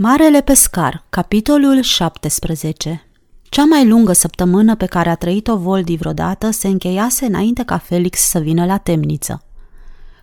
[0.00, 3.06] Marele pescar, capitolul 17
[3.42, 8.20] Cea mai lungă săptămână pe care a trăit-o Voldi vreodată se încheiase înainte ca Felix
[8.20, 9.42] să vină la temniță.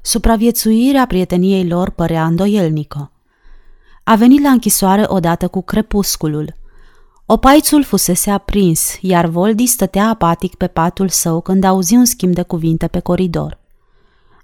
[0.01, 3.11] Supraviețuirea prieteniei lor părea îndoielnică.
[4.03, 6.55] A venit la închisoare odată cu crepusculul.
[7.25, 12.41] Opaițul fusese aprins, iar Voldi stătea apatic pe patul său când auzi un schimb de
[12.41, 13.59] cuvinte pe coridor.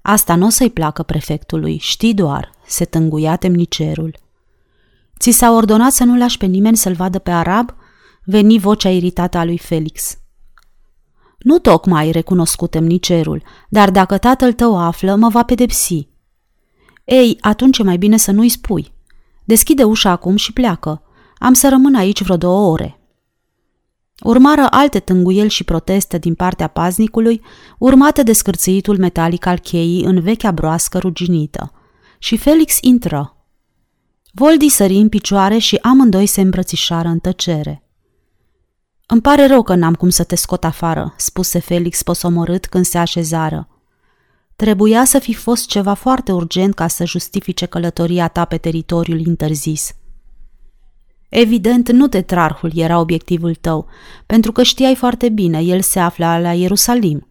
[0.01, 4.15] Asta nu o să-i placă prefectului, știi doar, se tânguia temnicerul.
[5.21, 7.75] Ți s-a ordonat să nu lași pe nimeni să-l vadă pe arab?
[8.23, 10.17] Veni vocea iritată a lui Felix.
[11.37, 16.07] Nu tocmai, recunoscut temnicerul, dar dacă tatăl tău află, mă va pedepsi.
[17.03, 18.93] Ei, atunci e mai bine să nu-i spui.
[19.45, 21.01] Deschide ușa acum și pleacă.
[21.37, 22.99] Am să rămân aici vreo două ore.
[24.23, 27.41] Urmară alte tânguieli și proteste din partea paznicului,
[27.77, 31.71] urmate de scârțâitul metalic al cheii în vechea broască ruginită.
[32.19, 33.35] Și Felix intră.
[34.33, 37.83] Voldi sări în picioare și amândoi se îmbrățișară în tăcere.
[39.05, 42.97] Îmi pare rău că n-am cum să te scot afară, spuse Felix posomorât când se
[42.97, 43.67] așezară.
[44.55, 49.93] Trebuia să fi fost ceva foarte urgent ca să justifice călătoria ta pe teritoriul interzis.
[51.29, 53.87] Evident, nu tetrarhul era obiectivul tău,
[54.25, 57.27] pentru că știai foarte bine, el se afla la Ierusalim.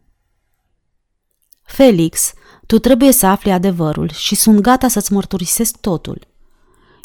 [1.63, 2.33] Felix,
[2.67, 6.30] tu trebuie să afli adevărul și sunt gata să-ți mărturisesc totul.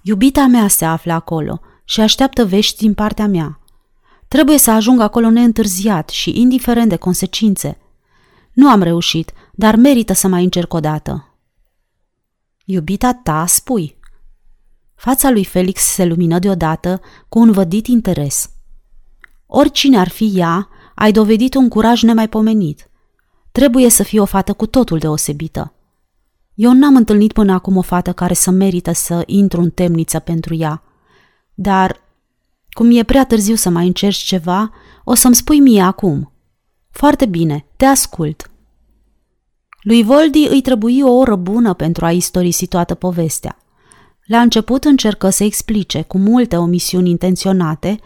[0.07, 3.59] Iubita mea se află acolo și așteaptă vești din partea mea.
[4.27, 7.77] Trebuie să ajung acolo neîntârziat și indiferent de consecințe.
[8.53, 11.35] Nu am reușit, dar merită să mai încerc o dată.
[12.65, 13.97] Iubita ta, spui.
[14.95, 18.49] Fața lui Felix se lumină deodată cu un vădit interes.
[19.45, 22.89] Oricine ar fi ea, ai dovedit un curaj nemaipomenit.
[23.51, 25.74] Trebuie să fie o fată cu totul deosebită.
[26.55, 30.55] Eu n-am întâlnit până acum o fată care să merită să intru în temniță pentru
[30.55, 30.83] ea.
[31.53, 32.01] Dar,
[32.69, 34.71] cum e prea târziu să mai încerci ceva,
[35.03, 36.31] o să-mi spui mie acum.
[36.89, 38.49] Foarte bine, te ascult.
[39.81, 43.57] Lui Voldi îi trebuie o oră bună pentru a istorisi toată povestea.
[44.25, 47.99] La început încercă să explice, cu multe omisiuni intenționate,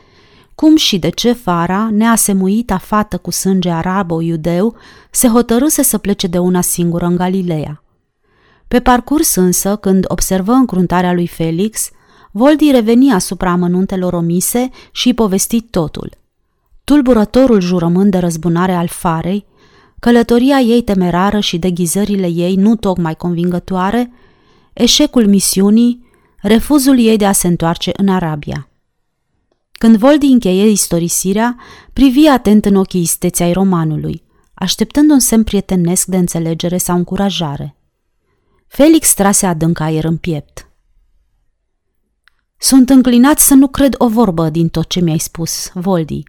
[0.55, 4.75] cum și de ce Fara, neasemuita fată cu sânge arabo-iudeu,
[5.11, 7.83] se hotărâse să plece de una singură în Galileea.
[8.69, 11.89] Pe parcurs însă, când observă încruntarea lui Felix,
[12.31, 16.17] Voldi reveni asupra amănuntelor omise și îi povesti totul.
[16.83, 19.45] Tulburătorul jurământ de răzbunare al farei,
[19.99, 24.11] călătoria ei temerară și deghizările ei nu tocmai convingătoare,
[24.73, 26.05] eșecul misiunii,
[26.41, 28.69] refuzul ei de a se întoarce în Arabia.
[29.71, 31.55] Când Voldi încheie istorisirea,
[31.93, 37.73] privi atent în ochii isteții ai romanului, așteptând un semn prietenesc de înțelegere sau încurajare.
[38.69, 40.69] Felix trase adânc aer în piept.
[42.57, 46.23] Sunt înclinat să nu cred o vorbă din tot ce mi-ai spus, Voldi,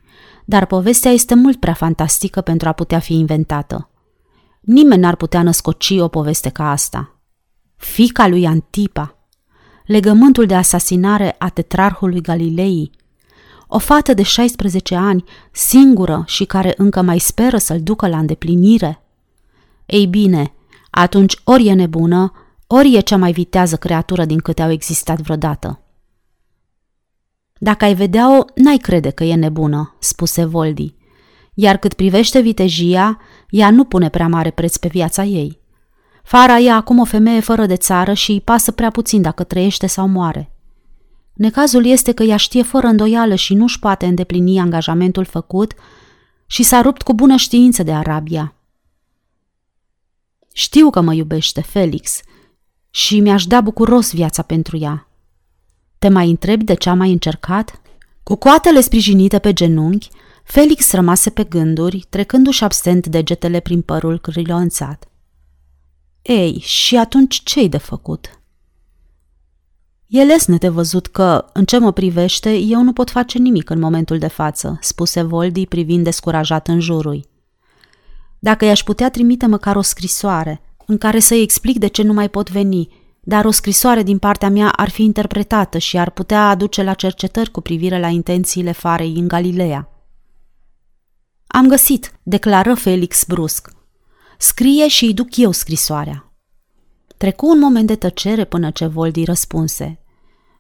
[0.45, 3.91] dar povestea este mult prea fantastică pentru a putea fi inventată.
[4.61, 7.21] Nimeni n-ar putea născoci o poveste ca asta.
[7.77, 9.29] Fica lui Antipa,
[9.87, 12.91] legământul de asasinare a tetrarhului Galilei,
[13.67, 19.03] o fată de 16 ani, singură și care încă mai speră să-l ducă la îndeplinire.
[19.87, 20.55] Ei bine,
[20.91, 22.33] atunci ori e nebună,
[22.67, 25.81] ori e cea mai vitează creatură din câte au existat vreodată.
[27.59, 30.95] Dacă ai vedea-o, n-ai crede că e nebună, spuse Voldi.
[31.55, 33.19] Iar cât privește vitejia,
[33.51, 35.61] ea nu pune prea mare preț pe viața ei.
[36.23, 39.87] Fara e acum o femeie fără de țară și îi pasă prea puțin dacă trăiește
[39.87, 40.53] sau moare.
[41.35, 45.73] Necazul este că ea știe fără îndoială și nu-și poate îndeplini angajamentul făcut
[46.47, 48.55] și s-a rupt cu bună știință de Arabia.
[50.61, 52.21] Știu că mă iubește, Felix,
[52.91, 55.09] și mi-aș da bucuros viața pentru ea.
[55.99, 57.81] Te mai întrebi de ce am mai încercat?
[58.23, 60.09] Cu coatele sprijinite pe genunchi,
[60.45, 65.09] Felix rămase pe gânduri, trecându-și absent degetele prin părul crilonțat.
[66.23, 68.41] Ei, și atunci ce-i de făcut?
[70.07, 73.79] E lesne de văzut că, în ce mă privește, eu nu pot face nimic în
[73.79, 77.30] momentul de față, spuse Voldi privind descurajat în jurul.
[78.43, 82.29] Dacă i-aș putea trimite măcar o scrisoare în care să-i explic de ce nu mai
[82.29, 82.89] pot veni,
[83.21, 87.51] dar o scrisoare din partea mea ar fi interpretată și ar putea aduce la cercetări
[87.51, 89.89] cu privire la intențiile farei în Galileea.
[91.47, 93.71] Am găsit, declară Felix brusc.
[94.39, 96.33] Scrie și îi duc eu scrisoarea.
[97.17, 99.99] Trecu un moment de tăcere până ce Voldi răspunse.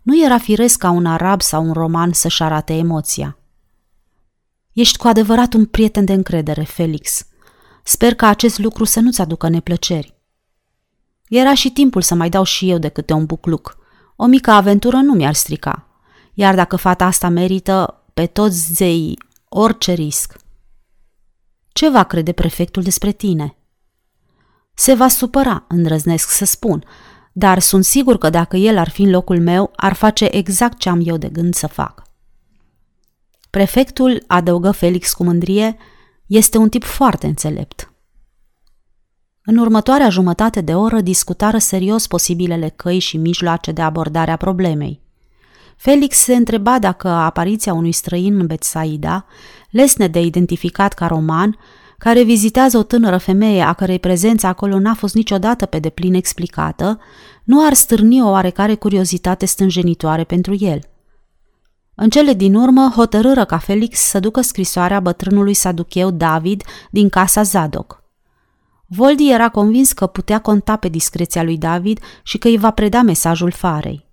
[0.03, 3.39] Nu era firesc ca un arab sau un roman să-și arate emoția.
[4.73, 7.27] Ești cu adevărat un prieten de încredere, Felix,
[7.83, 10.15] Sper că acest lucru să nu-ți aducă neplăceri.
[11.29, 13.77] Era și timpul să mai dau și eu de câte un bucluc.
[14.17, 15.85] O mică aventură nu mi-ar strica.
[16.35, 19.19] iar dacă fata asta merită pe toți zeii
[19.49, 20.37] orice risc.
[21.73, 23.57] Ce va crede prefectul despre tine?
[24.75, 26.85] Se va supăra, îndrăznesc să spun,
[27.33, 30.89] dar sunt sigur că dacă el ar fi în locul meu, ar face exact ce
[30.89, 32.03] am eu de gând să fac.
[33.51, 35.77] Prefectul, adăugă Felix cu mândrie,
[36.31, 37.93] este un tip foarte înțelept.
[39.45, 45.01] În următoarea jumătate de oră discutară serios posibilele căi și mijloace de abordare a problemei.
[45.77, 49.27] Felix se întreba dacă apariția unui străin în Betsaida,
[49.71, 51.59] lesne de identificat ca roman,
[51.99, 57.01] care vizitează o tânără femeie a cărei prezență acolo n-a fost niciodată pe deplin explicată,
[57.45, 60.81] nu ar stârni o oarecare curiozitate stânjenitoare pentru el.
[62.03, 67.43] În cele din urmă, hotărâră ca Felix să ducă scrisoarea bătrânului saducheu David din casa
[67.43, 68.03] Zadok.
[68.87, 73.03] Voldi era convins că putea conta pe discreția lui David și că îi va preda
[73.03, 74.09] mesajul farei.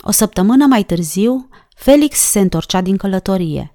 [0.00, 3.74] O săptămână mai târziu, Felix se întorcea din călătorie.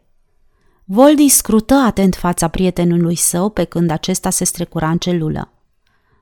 [0.84, 5.52] Voldi scrută atent fața prietenului său pe când acesta se strecura în celulă.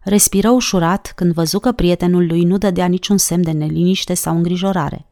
[0.02, 5.08] Respiră ușurat când văzu că prietenul lui nu dădea niciun semn de neliniște sau îngrijorare.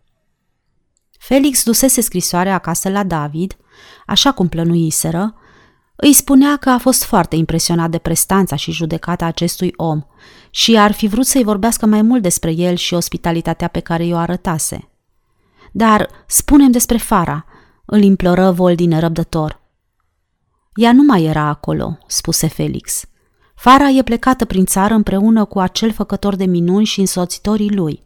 [1.22, 3.58] Felix dusese scrisoarea acasă la David,
[4.06, 5.36] așa cum plănuiseră,
[5.96, 10.02] îi spunea că a fost foarte impresionat de prestanța și judecata acestui om
[10.50, 14.18] și ar fi vrut să-i vorbească mai mult despre el și ospitalitatea pe care i-o
[14.18, 14.90] arătase.
[15.72, 17.46] Dar spunem despre Fara,
[17.86, 19.62] îl imploră Voldi nerăbdător.
[20.76, 23.06] Ea nu mai era acolo, spuse Felix.
[23.56, 28.04] Fara e plecată prin țară împreună cu acel făcător de minuni și însoțitorii lui.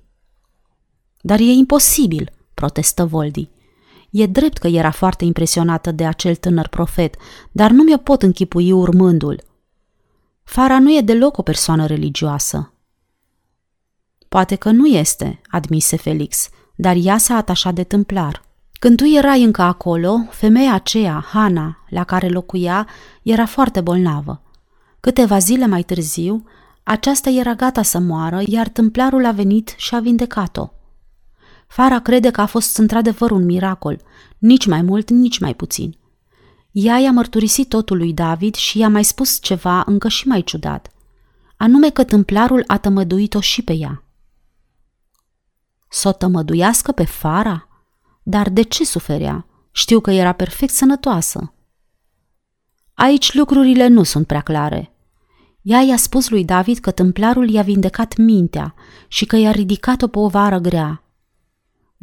[1.21, 3.49] Dar e imposibil, protestă Voldi.
[4.09, 7.15] E drept că era foarte impresionată de acel tânăr profet,
[7.51, 9.43] dar nu mi-o pot închipui urmându-l.
[10.43, 12.73] Fara nu e deloc o persoană religioasă.
[14.29, 18.43] Poate că nu este, admise Felix, dar ea s-a atașat de tâmplar.
[18.79, 22.87] Când tu erai încă acolo, femeia aceea, Hana, la care locuia,
[23.23, 24.41] era foarte bolnavă.
[24.99, 26.43] Câteva zile mai târziu,
[26.83, 30.69] aceasta era gata să moară, iar tâmplarul a venit și a vindecat-o.
[31.75, 34.01] Fara crede că a fost într-adevăr un miracol,
[34.38, 35.98] nici mai mult, nici mai puțin.
[36.72, 40.92] Ea i-a mărturisit totul lui David și i-a mai spus ceva încă și mai ciudat,
[41.57, 44.04] anume că tâmplarul a tămăduit-o și pe ea.
[45.89, 47.68] Să o tămăduiască pe Fara?
[48.24, 49.45] Dar de ce suferea?
[49.72, 51.54] Știu că era perfect sănătoasă.
[52.94, 54.95] Aici lucrurile nu sunt prea clare.
[55.62, 58.74] Ea i-a spus lui David că tâmplarul i-a vindecat mintea
[59.07, 61.00] și că i-a ridicat o povară grea.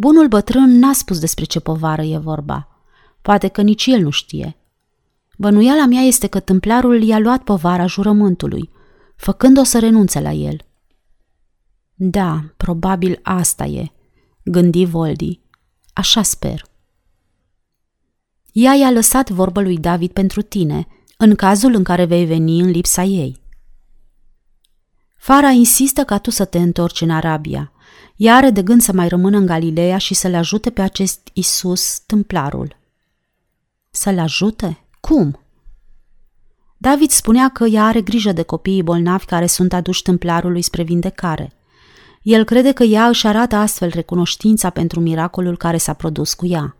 [0.02, 2.68] Bunul bătrân n-a spus despre ce povară e vorba.
[3.20, 4.56] Poate că nici el nu știe.
[5.38, 8.70] Bănuiala mea este că tâmplarul i-a luat povara jurământului,
[9.16, 10.56] făcând-o să renunțe la el.
[11.94, 13.92] Da, probabil asta e,
[14.44, 15.40] gândi Voldi.
[15.92, 16.64] Așa sper.
[18.52, 22.70] Ea i-a lăsat vorbă lui David pentru tine, în cazul în care vei veni în
[22.70, 23.40] lipsa ei.
[25.16, 27.72] Fara insistă ca tu să te întorci în Arabia.
[28.16, 31.98] Ea are de gând să mai rămână în Galileea și să-l ajute pe acest Isus,
[31.98, 32.76] tâmplarul.
[33.90, 34.78] Să-l ajute?
[35.00, 35.40] Cum?
[36.76, 41.52] David spunea că ea are grijă de copiii bolnavi care sunt aduși tâmplarului spre vindecare.
[42.22, 46.76] El crede că ea își arată astfel recunoștința pentru miracolul care s-a produs cu ea.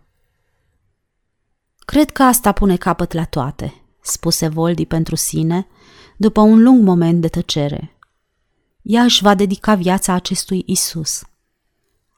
[1.78, 5.66] Cred că asta pune capăt la toate, spuse Voldi pentru sine,
[6.16, 7.96] după un lung moment de tăcere.
[8.82, 11.22] Ea își va dedica viața acestui Isus.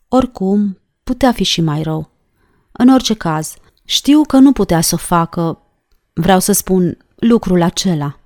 [0.09, 2.11] Oricum, putea fi și mai rău.
[2.73, 3.55] În orice caz,
[3.85, 5.63] știu că nu putea să o facă,
[6.13, 8.19] vreau să spun, lucrul acela.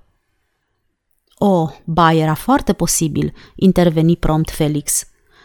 [1.35, 5.03] Oh, ba, era foarte posibil, interveni prompt Felix.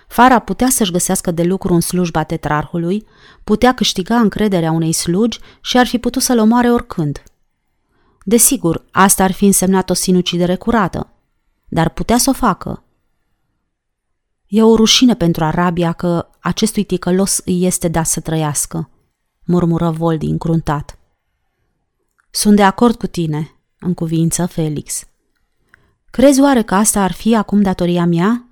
[0.08, 3.06] Fara putea să-și găsească de lucru în slujba tetrarhului,
[3.44, 7.22] putea câștiga încrederea unei slugi și ar fi putut să-l omoare oricând.
[8.24, 11.13] Desigur, asta ar fi însemnat o sinucidere curată,
[11.74, 12.84] dar putea să o facă.
[14.46, 18.90] E o rușine pentru Arabia că acestui ticălos îi este dat să trăiască,
[19.44, 20.98] murmură Voldi încruntat.
[22.30, 25.04] Sunt de acord cu tine, în cuvință Felix.
[26.10, 28.48] Crezi oare că asta ar fi acum datoria mea?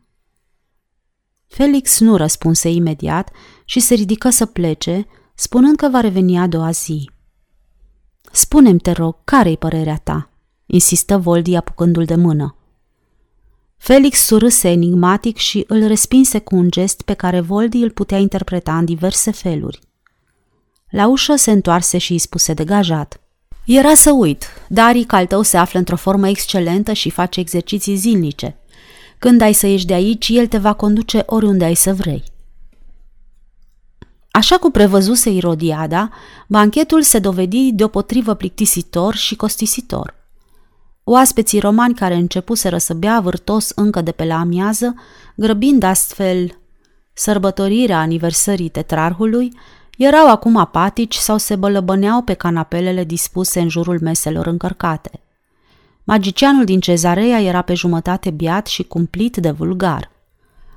[1.47, 3.31] Felix nu răspunse imediat
[3.65, 7.11] și se ridică să plece, spunând că va reveni a doua zi.
[8.33, 10.31] Spune-mi, te rog, care-i părerea ta?
[10.67, 12.57] insistă Voldi apucându-l de mână.
[13.85, 18.79] Felix surâse enigmatic și îl respinse cu un gest pe care Voldi îl putea interpreta
[18.79, 19.79] în diverse feluri.
[20.91, 23.21] La ușă se întoarse și îi spuse degajat.
[23.65, 28.57] Era să uit, Darii al tău se află într-o formă excelentă și face exerciții zilnice.
[29.19, 32.25] Când ai să ieși de aici, el te va conduce oriunde ai să vrei.
[34.31, 36.11] Așa cum prevăzuse Irodiada,
[36.47, 40.21] banchetul se dovedi deopotrivă plictisitor și costisitor.
[41.05, 44.95] Oaspeții romani care începuseră să bea vârtos încă de pe la amiază,
[45.35, 46.59] grăbind astfel
[47.13, 49.53] sărbătorirea aniversării tetrarhului,
[49.99, 55.11] erau acum apatici sau se bălăbăneau pe canapelele dispuse în jurul meselor încărcate.
[56.05, 60.11] Magicianul din cezarea era pe jumătate biat și cumplit de vulgar.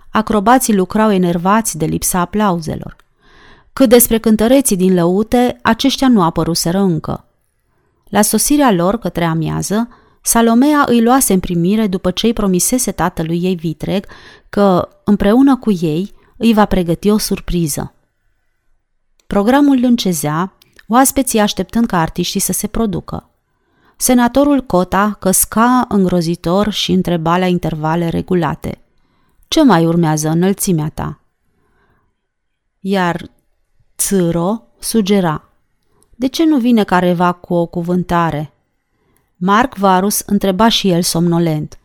[0.09, 2.95] Acrobații lucrau enervați de lipsa aplauzelor.
[3.73, 7.25] Cât despre cântăreții din lăute, aceștia nu apăruseră încă.
[8.09, 9.87] La sosirea lor către amiază,
[10.27, 14.05] Salomea îi luase în primire după ce îi promisese tatălui ei vitreg
[14.49, 17.93] că, împreună cu ei, îi va pregăti o surpriză.
[19.27, 20.53] Programul încezea,
[20.87, 23.29] oaspeții așteptând ca artiștii să se producă.
[23.97, 28.81] Senatorul Cota căsca îngrozitor și întreba la intervale regulate.
[29.47, 31.19] Ce mai urmează înălțimea ta?
[32.79, 33.29] Iar
[33.97, 35.49] Țâro sugera.
[36.15, 38.54] De ce nu vine careva cu o cuvântare?
[39.37, 41.79] Marc Varus întreba și el somnolent.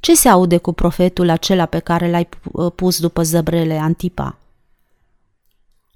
[0.00, 2.28] Ce se aude cu profetul acela pe care l-ai
[2.74, 4.38] pus după zăbrele Antipa?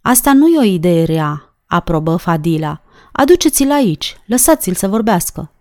[0.00, 2.82] Asta nu e o idee rea, aprobă Fadila.
[3.12, 5.52] Aduceți-l aici, lăsați-l să vorbească.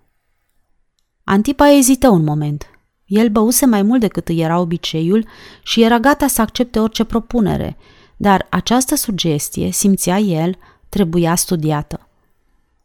[1.23, 2.69] Antipa ezită un moment.
[3.05, 5.27] El băuse mai mult decât îi era obiceiul
[5.63, 7.77] și era gata să accepte orice propunere,
[8.17, 10.57] dar această sugestie, simțea el,
[10.89, 12.08] trebuia studiată.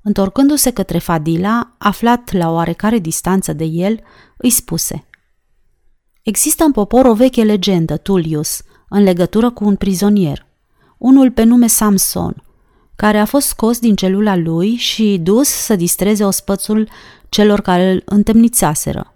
[0.06, 4.00] Întorcându-se către Fadila, aflat la oarecare distanță de el,
[4.36, 5.06] îi spuse
[6.22, 10.46] Există în popor o veche legendă, Tullius, în legătură cu un prizonier,
[10.98, 12.42] unul pe nume Samson,
[12.96, 16.88] care a fost scos din celula lui și dus să distreze ospățul
[17.28, 19.14] celor care îl întemnițaseră.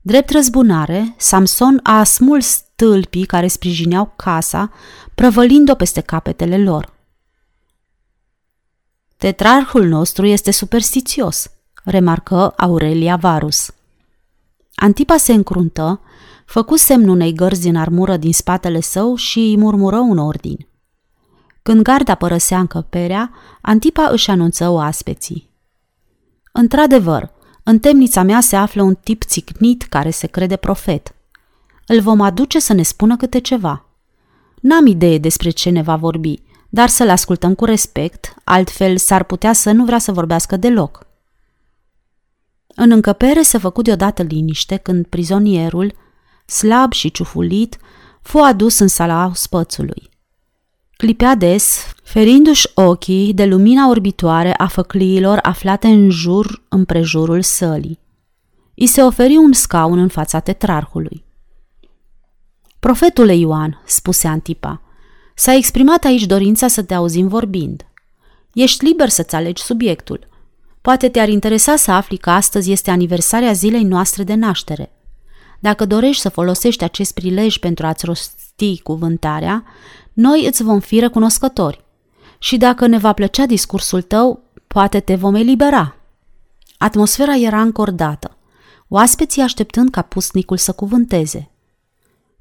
[0.00, 4.70] Drept răzbunare, Samson a smuls stâlpii care sprijineau casa,
[5.14, 6.93] prăvălind-o peste capetele lor.
[9.24, 11.50] Tetrarhul nostru este superstițios,
[11.84, 13.70] remarcă Aurelia Varus.
[14.74, 16.00] Antipa se încruntă,
[16.46, 20.66] făcu semnul unei gărzi în armură din spatele său și îi murmură un ordin.
[21.62, 25.50] Când garda părăsea încăperea, Antipa își anunță oaspeții.
[26.52, 27.30] Într-adevăr,
[27.62, 31.14] în temnița mea se află un tip țicnit care se crede profet.
[31.86, 33.84] Îl vom aduce să ne spună câte ceva.
[34.60, 36.42] N-am idee despre ce ne va vorbi,
[36.74, 41.06] dar să-l ascultăm cu respect, altfel s-ar putea să nu vrea să vorbească deloc.
[42.66, 45.94] În încăpere se făcu deodată liniște când prizonierul,
[46.46, 47.76] slab și ciufulit,
[48.22, 50.08] fu adus în sala spățului.
[50.96, 57.98] Clipea des, ferindu-și ochii de lumina orbitoare a făcliilor aflate în jur împrejurul sălii.
[58.74, 61.24] I se oferi un scaun în fața tetrarhului.
[62.78, 64.78] Profetule Ioan, spuse Antipa,
[65.34, 67.86] s-a exprimat aici dorința să te auzim vorbind.
[68.52, 70.28] Ești liber să-ți alegi subiectul.
[70.80, 74.92] Poate te-ar interesa să afli că astăzi este aniversarea zilei noastre de naștere.
[75.60, 79.64] Dacă dorești să folosești acest prilej pentru a-ți rosti cuvântarea,
[80.12, 81.84] noi îți vom fi recunoscători.
[82.38, 85.96] Și dacă ne va plăcea discursul tău, poate te vom elibera.
[86.78, 88.36] Atmosfera era încordată,
[88.88, 91.50] oaspeții așteptând ca pusnicul să cuvânteze.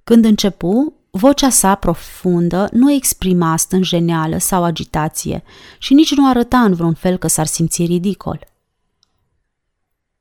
[0.04, 5.44] Când începu, vocea sa profundă nu exprima stânjeneală sau agitație
[5.78, 8.48] și nici nu arăta în vreun fel că s-ar simți ridicol.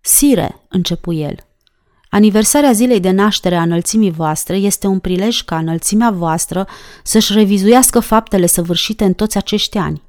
[0.01, 1.37] Sire, începu el,
[2.09, 6.67] Aniversarea zilei de naștere a înălțimii voastre este un prilej ca înălțimea voastră
[7.03, 10.03] să-și revizuiască faptele săvârșite în toți acești ani.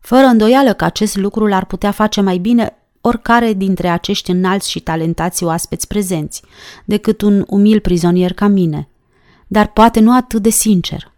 [0.00, 4.80] Fără îndoială că acest lucru l-ar putea face mai bine oricare dintre acești înalți și
[4.80, 6.42] talentați oaspeți prezenți,
[6.84, 8.88] decât un umil prizonier ca mine,
[9.46, 11.12] dar poate nu atât de sincer.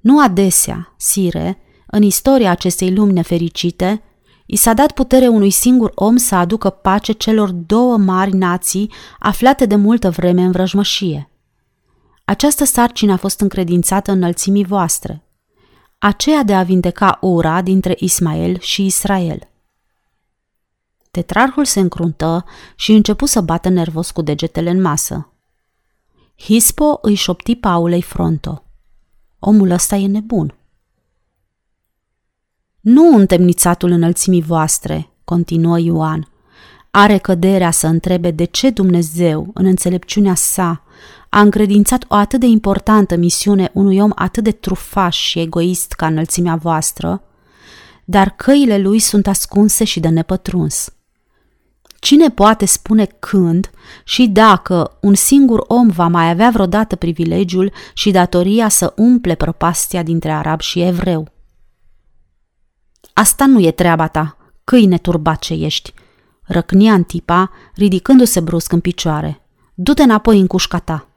[0.00, 4.02] Nu adesea, sire, în istoria acestei lumi nefericite,
[4.50, 9.66] I s-a dat putere unui singur om să aducă pace celor două mari nații aflate
[9.66, 11.30] de multă vreme în vrăjmășie.
[12.24, 15.22] Această sarcină a fost încredințată înălțimii voastre,
[15.98, 19.48] aceea de a vindeca ura dintre Ismael și Israel.
[21.10, 22.44] Tetrarhul se încruntă
[22.76, 25.32] și începu să bată nervos cu degetele în masă.
[26.40, 28.62] Hispo îi șopti Paulei Fronto.
[29.38, 30.54] Omul ăsta e nebun.
[32.80, 36.28] Nu întemnițatul înălțimii voastre, continuă Ioan,
[36.90, 40.82] are căderea să întrebe de ce Dumnezeu, în înțelepciunea sa,
[41.28, 46.06] a încredințat o atât de importantă misiune unui om atât de trufaș și egoist ca
[46.06, 47.22] înălțimea voastră,
[48.04, 50.92] dar căile lui sunt ascunse și de nepătruns.
[52.00, 53.70] Cine poate spune când
[54.04, 60.02] și dacă un singur om va mai avea vreodată privilegiul și datoria să umple prăpastia
[60.02, 61.28] dintre arab și evreu?
[63.12, 65.94] Asta nu e treaba ta, câine turbat ce ești,
[66.42, 69.42] răcni Antipa, ridicându-se brusc în picioare.
[69.74, 71.08] Du-te înapoi în cușca ta.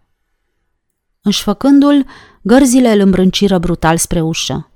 [1.21, 2.05] Înșfăcându-l,
[2.41, 4.70] gărzile îl îmbrânciră brutal spre ușă.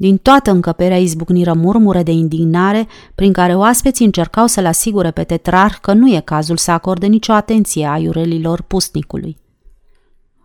[0.00, 5.78] Din toată încăperea izbucniră murmure de indignare prin care oaspeții încercau să-l asigure pe tetrar
[5.80, 9.36] că nu e cazul să acorde nicio atenție a iurelilor pusnicului.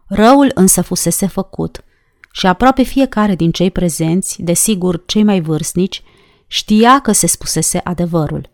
[0.08, 1.84] Răul însă fusese făcut
[2.32, 6.04] și aproape fiecare din cei prezenți, desigur cei mai vârstnici,
[6.48, 8.50] știa că se spusese adevărul.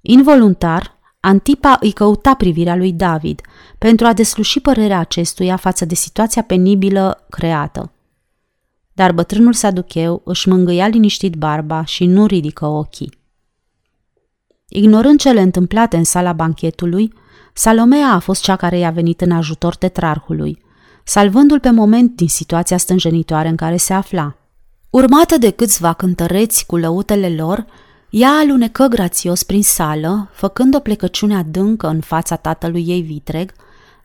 [0.00, 3.40] Involuntar, Antipa îi căuta privirea lui David
[3.78, 7.92] pentru a desluși părerea acestuia față de situația penibilă creată.
[8.92, 13.20] Dar bătrânul saducheu își mângâia liniștit barba și nu ridică ochii.
[14.68, 17.12] Ignorând cele întâmplate în sala banchetului,
[17.54, 20.62] Salomea a fost cea care i-a venit în ajutor tetrarhului,
[21.04, 24.36] salvându-l pe moment din situația stânjenitoare în care se afla.
[24.90, 27.66] Urmată de câțiva cântăreți cu lăutele lor,
[28.10, 33.52] ea alunecă grațios prin sală, făcând o plecăciune adâncă în fața tatălui ei vitreg,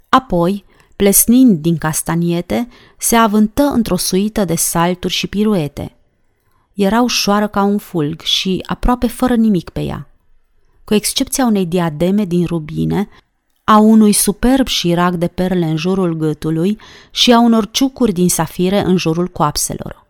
[0.09, 0.65] apoi,
[0.97, 5.95] plesnind din castaniete, se avântă într-o suită de salturi și piruete.
[6.73, 10.09] Era ușoară ca un fulg și aproape fără nimic pe ea.
[10.83, 13.09] Cu excepția unei diademe din rubine,
[13.63, 16.79] a unui superb șirac de perle în jurul gâtului
[17.11, 20.05] și a unor ciucuri din safire în jurul coapselor.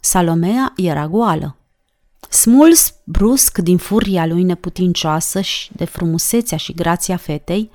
[0.00, 1.56] Salomea era goală.
[2.28, 7.70] Smuls brusc din furia lui neputincioasă și de frumusețea și grația fetei,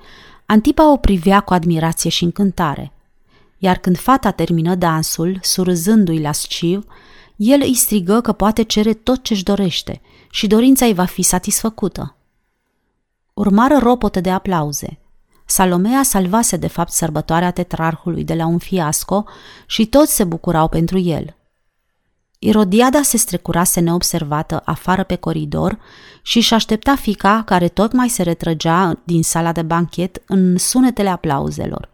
[0.50, 2.92] Antipa o privea cu admirație și încântare.
[3.58, 6.86] Iar când fata termină dansul, surâzându-i lasciv,
[7.36, 10.00] el îi strigă că poate cere tot ce-și dorește
[10.30, 12.16] și dorința îi va fi satisfăcută.
[13.34, 14.98] Urmară ropote de aplauze.
[15.46, 19.24] Salomea salvase de fapt sărbătoarea tetrarhului de la un fiasco
[19.66, 21.36] și toți se bucurau pentru el.
[22.38, 25.78] Irodiada se strecurase neobservată afară pe coridor
[26.22, 31.90] și își aștepta fica care tocmai se retrăgea din sala de banchet în sunetele aplauzelor.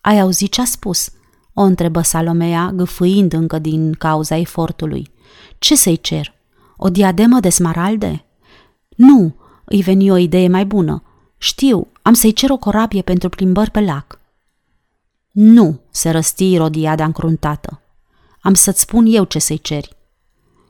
[0.00, 1.08] Ai auzit ce a spus?"
[1.56, 5.12] o întrebă Salomea, gâfâind încă din cauza efortului.
[5.58, 6.34] Ce să-i cer?
[6.76, 8.24] O diademă de smaralde?"
[8.88, 9.34] Nu,
[9.64, 11.02] îi veni o idee mai bună.
[11.38, 14.20] Știu, am să-i cer o corabie pentru plimbări pe lac."
[15.30, 17.83] Nu, se răsti Irodiada încruntată.
[18.44, 19.96] Am să-ți spun eu ce să-i ceri.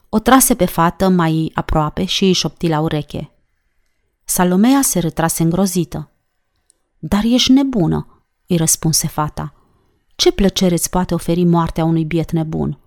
[0.09, 3.31] O trase pe fată mai aproape și îi șopti la ureche.
[4.25, 6.11] Salomea se retrase îngrozită.
[6.99, 9.55] Dar ești nebună, îi răspunse fata.
[10.17, 12.79] Ce plăcere îți poate oferi moartea unui biet nebun?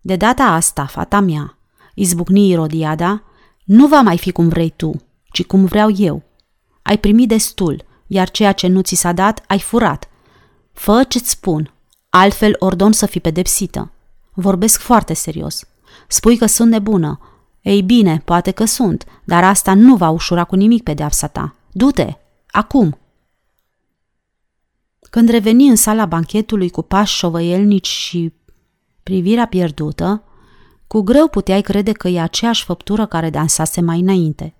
[0.00, 1.58] De data asta, fata mea,
[1.94, 3.22] izbucni Irodiada,
[3.64, 6.22] nu va mai fi cum vrei tu, ci cum vreau eu.
[6.82, 10.08] Ai primit destul, iar ceea ce nu ți s-a dat, ai furat.
[10.72, 11.74] Fă ce-ți spun,
[12.10, 13.92] Altfel ordon să fii pedepsită.
[14.32, 15.64] Vorbesc foarte serios.
[16.08, 17.20] Spui că sunt nebună.
[17.60, 21.54] Ei bine, poate că sunt, dar asta nu va ușura cu nimic pedeapsa ta.
[21.72, 22.12] Du-te!
[22.46, 22.98] Acum!
[25.10, 28.32] Când reveni în sala banchetului cu pași șovăielnici și
[29.02, 30.22] privirea pierdută,
[30.86, 34.54] cu greu puteai crede că e aceeași făptură care dansase mai înainte.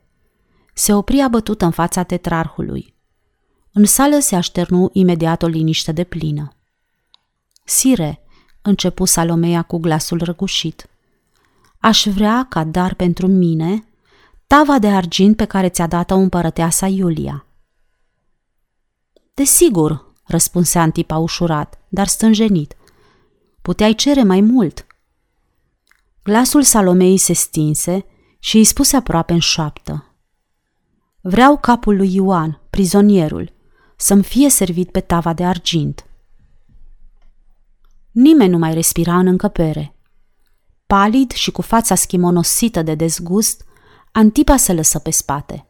[0.74, 2.94] Se opri abătută în fața tetrarhului.
[3.72, 6.54] În sală se așternu imediat o liniște de plină.
[7.70, 8.22] Sire,
[8.62, 10.88] începu Salomea cu glasul răgușit,
[11.78, 13.84] aș vrea ca dar pentru mine
[14.46, 17.46] tava de argint pe care ți-a dat-o împărăteasa Iulia.
[19.34, 22.76] Desigur, răspunse Antipa ușurat, dar stânjenit.
[23.62, 24.86] Puteai cere mai mult.
[26.22, 28.04] Glasul Salomei se stinse
[28.38, 30.14] și îi spuse aproape în șoaptă.
[31.20, 33.52] Vreau capul lui Ioan, prizonierul,
[33.96, 36.04] să-mi fie servit pe tava de argint.
[38.10, 39.94] Nimeni nu mai respira în încăpere.
[40.86, 43.64] Palid și cu fața schimonosită de dezgust,
[44.12, 45.66] Antipa se lăsă pe spate.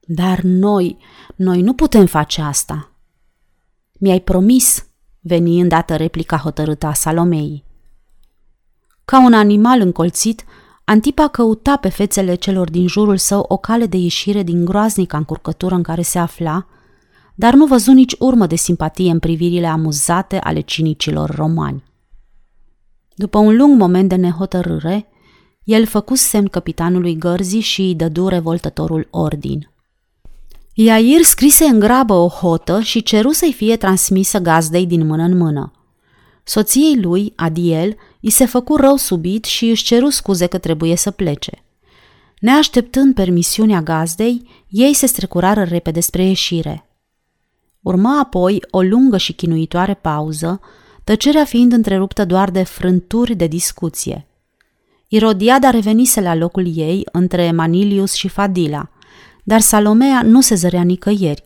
[0.00, 0.98] Dar noi,
[1.36, 2.92] noi nu putem face asta.
[3.92, 4.86] Mi-ai promis,
[5.20, 7.64] veni îndată replica hotărâtă a Salomei.
[9.04, 10.44] Ca un animal încolțit,
[10.84, 15.74] Antipa căuta pe fețele celor din jurul său o cale de ieșire din groaznica încurcătură
[15.74, 16.66] în care se afla
[17.34, 21.82] dar nu văzu nici urmă de simpatie în privirile amuzate ale cinicilor romani.
[23.14, 25.06] După un lung moment de nehotărâre,
[25.64, 29.70] el făcu semn capitanului gărzii și îi dădu revoltătorul ordin.
[30.74, 35.36] Iair scrise în grabă o hotă și ceru să-i fie transmisă gazdei din mână în
[35.36, 35.72] mână.
[36.44, 41.10] Soției lui, Adiel, îi se făcu rău subit și își ceru scuze că trebuie să
[41.10, 41.64] plece.
[42.40, 46.89] Neașteptând permisiunea gazdei, ei se strecurară repede spre ieșire.
[47.82, 50.60] Urmă apoi o lungă și chinuitoare pauză,
[51.04, 54.26] tăcerea fiind întreruptă doar de frânturi de discuție.
[55.08, 58.90] Irodiada revenise la locul ei între Manilius și Fadila,
[59.44, 61.44] dar Salomea nu se zărea nicăieri.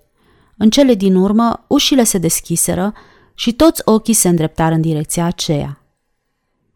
[0.56, 2.92] În cele din urmă, ușile se deschiseră
[3.34, 5.78] și toți ochii se îndreptară în direcția aceea.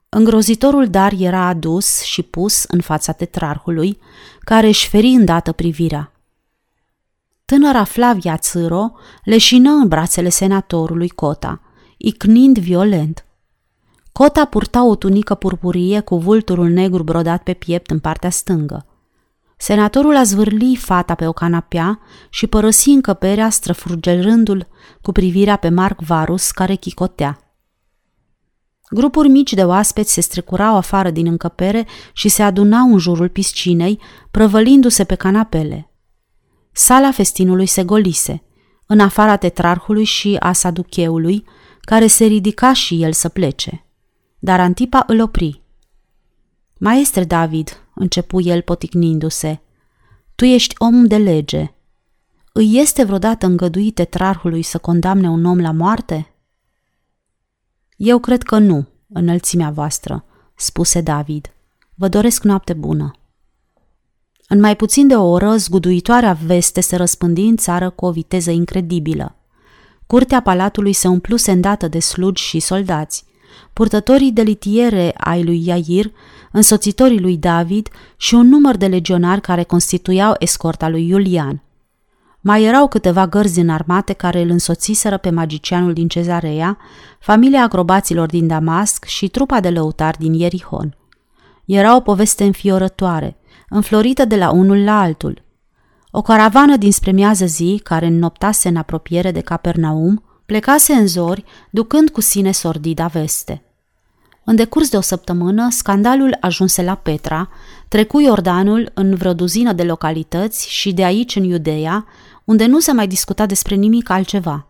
[0.09, 3.99] Îngrozitorul dar era adus și pus în fața tetrarhului,
[4.41, 6.13] care își feri îndată privirea.
[7.51, 8.93] Tânăra Flavia Țâro
[9.25, 11.61] leșină în brațele senatorului Cota,
[11.97, 13.25] icnind violent.
[14.13, 18.87] Cota purta o tunică purpurie cu vulturul negru brodat pe piept în partea stângă.
[19.57, 24.69] Senatorul a zvârli fata pe o canapea și părăsi încăperea străfurgelându-l
[25.03, 27.39] cu privirea pe Marc Varus care chicotea.
[28.91, 34.01] Grupuri mici de oaspeți se strecurau afară din încăpere și se adunau în jurul piscinei,
[34.31, 35.88] prăvălindu-se pe canapele.
[36.79, 38.43] Sala festinului se golise,
[38.87, 41.45] în afara tetrarhului și a saducheului,
[41.81, 43.85] care se ridica și el să plece.
[44.39, 45.63] Dar Antipa îl opri.
[46.79, 49.61] Maestre David, începu el poticnindu-se,
[50.35, 51.75] tu ești om de lege.
[52.53, 56.35] Îi este vreodată îngăduit tetrarhului să condamne un om la moarte?
[57.97, 61.53] Eu cred că nu, înălțimea voastră, spuse David.
[61.95, 63.13] Vă doresc noapte bună.
[64.51, 68.51] În mai puțin de o oră, zguduitoarea veste se răspândi în țară cu o viteză
[68.51, 69.37] incredibilă.
[70.07, 73.25] Curtea palatului se umpluse îndată de slugi și soldați.
[73.73, 76.13] Purtătorii de litiere ai lui Iair,
[76.53, 81.63] însoțitorii lui David și un număr de legionari care constituiau escorta lui Iulian.
[82.41, 86.79] Mai erau câteva gărzi înarmate care îl însoțiseră pe magicianul din Cezarea,
[87.21, 90.97] familia acrobaților din Damasc și trupa de lăutari din Ierihon.
[91.65, 93.38] Era o poveste înfiorătoare,
[93.69, 95.43] înflorită de la unul la altul.
[96.11, 102.11] O caravană dinspre miază zi, care înnoptase în apropiere de Capernaum, plecase în zori, ducând
[102.11, 103.63] cu sine sordida veste.
[104.45, 107.49] În decurs de o săptămână, scandalul ajunse la Petra,
[107.89, 112.07] trecu Iordanul în vreo duzină de localități și de aici în Iudeea,
[112.45, 114.67] unde nu se mai discuta despre nimic altceva.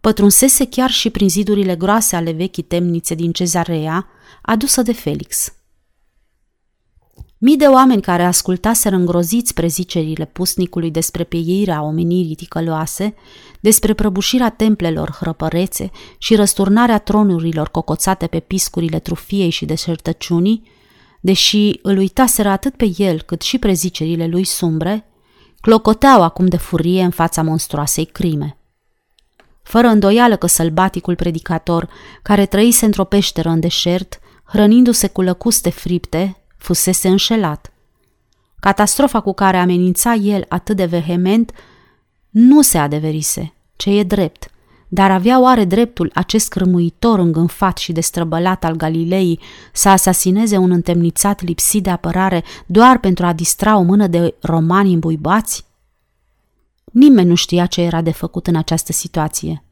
[0.00, 4.06] Pătrunsese chiar și prin zidurile groase ale vechii temnițe din Cezarea,
[4.42, 5.52] adusă de Felix.
[7.46, 13.14] Mii de oameni care ascultaseră îngroziți prezicerile pusnicului despre pieirea omenirii ticăloase,
[13.60, 20.62] despre prăbușirea templelor hrăpărețe și răsturnarea tronurilor cocoțate pe piscurile trufiei și deșertăciunii,
[21.20, 25.06] deși îl uitaseră atât pe el cât și prezicerile lui sumbre,
[25.60, 28.58] clocoteau acum de furie în fața monstruoasei crime.
[29.62, 31.88] Fără îndoială că sălbaticul predicator,
[32.22, 37.72] care trăise într-o peșteră în deșert, hrănindu-se cu lăcuste fripte, fusese înșelat.
[38.60, 41.52] Catastrofa cu care amenința el atât de vehement
[42.30, 44.50] nu se adeverise, ce e drept,
[44.88, 49.40] dar avea oare dreptul acest crămuitor îngânfat și destrăbălat al Galilei
[49.72, 54.92] să asasineze un întemnițat lipsit de apărare doar pentru a distra o mână de romani
[54.92, 55.64] îmbuibați?
[56.84, 59.64] Nimeni nu știa ce era de făcut în această situație.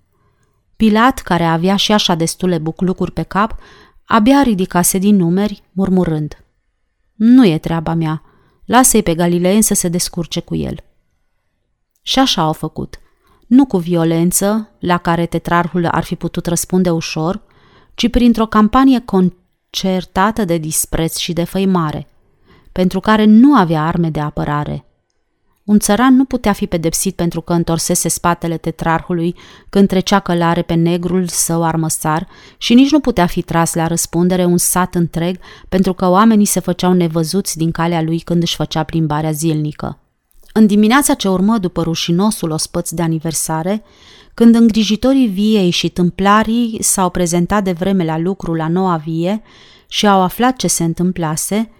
[0.76, 3.56] Pilat, care avea și așa destule buclucuri pe cap,
[4.04, 6.44] abia ridicase din numeri, murmurând.
[7.24, 8.22] Nu e treaba mea.
[8.64, 10.76] Lasă-i pe Galileen să se descurce cu el.
[12.02, 13.00] Și așa au făcut.
[13.46, 17.42] Nu cu violență, la care tetrarhul ar fi putut răspunde ușor,
[17.94, 22.08] ci printr-o campanie concertată de dispreț și de făimare,
[22.72, 24.84] pentru care nu avea arme de apărare–
[25.64, 29.34] un țăran nu putea fi pedepsit pentru că întorsese spatele tetrarhului
[29.68, 34.44] când trecea călare pe negrul său armăsar și nici nu putea fi tras la răspundere
[34.44, 38.82] un sat întreg pentru că oamenii se făceau nevăzuți din calea lui când își făcea
[38.82, 39.98] plimbarea zilnică.
[40.52, 43.82] În dimineața ce urmă după rușinosul ospăț de aniversare,
[44.34, 49.42] când îngrijitorii viei și tâmplarii s-au prezentat de vreme la lucru la noua vie
[49.88, 51.70] și au aflat ce se întâmplase,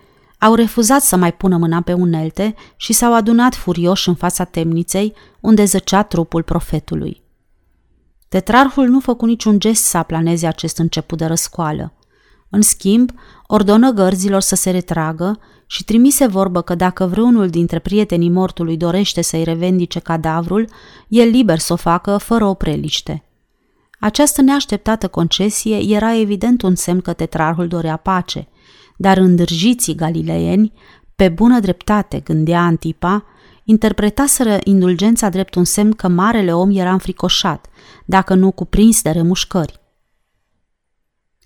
[0.42, 5.14] au refuzat să mai pună mâna pe unelte și s-au adunat furioși în fața temniței,
[5.40, 7.22] unde zăcea trupul profetului.
[8.28, 11.92] Tetrarhul nu făcu niciun gest să aplaneze acest început de răscoală.
[12.50, 13.10] În schimb,
[13.46, 19.22] ordonă gărzilor să se retragă și trimise vorbă că dacă vreunul dintre prietenii mortului dorește
[19.22, 20.68] să-i revendice cadavrul,
[21.08, 23.24] e liber să o facă fără o preliște.
[24.00, 28.48] Această neașteptată concesie era evident un semn că tetrarhul dorea pace–
[29.02, 30.72] dar îndârjiții galileieni,
[31.16, 33.24] pe bună dreptate, gândea Antipa,
[33.64, 37.66] interpretaseră indulgența drept un semn că marele om era înfricoșat,
[38.06, 39.80] dacă nu cuprins de remușcări.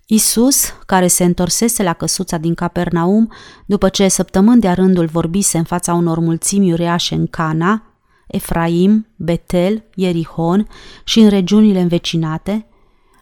[0.05, 3.31] Isus, care se întorsese la căsuța din Capernaum,
[3.65, 7.83] după ce săptămâni de-a rândul vorbise în fața unor mulțimi uriașe în Cana,
[8.27, 10.67] Efraim, Betel, Ierihon
[11.03, 12.67] și în regiunile învecinate,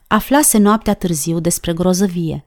[0.07, 2.45] aflase noaptea târziu despre grozăvie.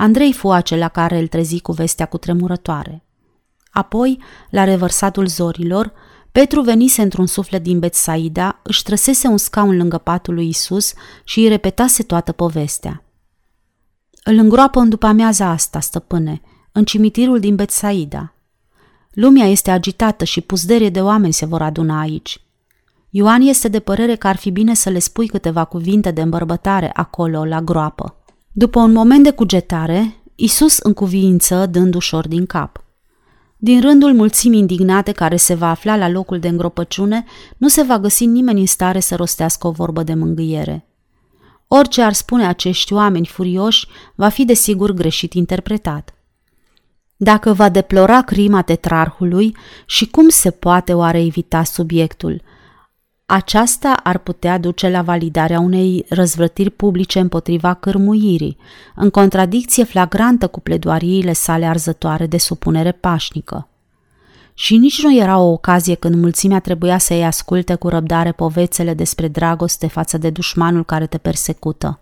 [0.00, 3.04] Andrei fu acela care îl trezi cu vestea cu tremurătoare.
[3.70, 4.18] Apoi,
[4.50, 5.92] la revărsatul zorilor,
[6.32, 10.92] Petru venise într-un suflet din Betsaida, își trăsese un scaun lângă patul lui Isus
[11.24, 13.04] și îi repetase toată povestea.
[14.24, 16.40] Îl îngroapă în după amiaza asta, stăpâne,
[16.72, 18.34] în cimitirul din Betsaida.
[19.10, 22.40] Lumea este agitată și pusderie de oameni se vor aduna aici.
[23.10, 26.90] Ioan este de părere că ar fi bine să le spui câteva cuvinte de îmbărbătare
[26.94, 28.14] acolo, la groapă.
[28.52, 32.84] După un moment de cugetare, Isus încuviință dând ușor din cap.
[33.56, 37.24] Din rândul mulțimii indignate care se va afla la locul de îngropăciune,
[37.56, 40.86] nu se va găsi nimeni în stare să rostească o vorbă de mângâiere.
[41.68, 46.14] Orice ar spune acești oameni furioși va fi desigur greșit interpretat.
[47.16, 52.42] Dacă va deplora crima tetrarhului și cum se poate oare evita subiectul–
[53.32, 58.56] aceasta ar putea duce la validarea unei răzvrătiri publice împotriva cărmuirii,
[58.94, 63.68] în contradicție flagrantă cu pledoariile sale arzătoare de supunere pașnică.
[64.54, 69.28] Și nici nu era o ocazie când mulțimea trebuia să-i asculte cu răbdare povețele despre
[69.28, 72.00] dragoste față de dușmanul care te persecută.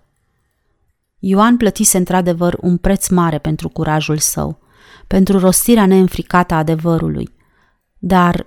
[1.18, 4.58] Ioan plătise într-adevăr un preț mare pentru curajul său,
[5.06, 7.28] pentru rostirea neînfricată a adevărului,
[7.98, 8.46] dar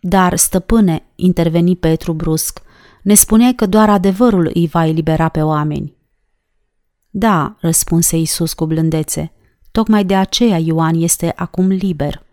[0.00, 2.60] dar, stăpâne, interveni Petru brusc,
[3.02, 5.96] ne spuneai că doar adevărul îi va elibera pe oameni.
[7.10, 9.32] Da, răspunse Isus cu blândețe,
[9.70, 12.24] tocmai de aceea Ioan este acum liber.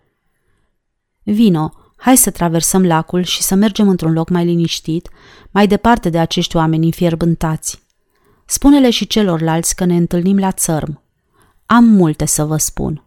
[1.24, 5.10] Vino, hai să traversăm lacul și să mergem într-un loc mai liniștit,
[5.52, 7.84] mai departe de acești oameni înfierbântați.
[8.46, 11.02] Spune-le și celorlalți că ne întâlnim la țărm.
[11.66, 13.03] Am multe să vă spun.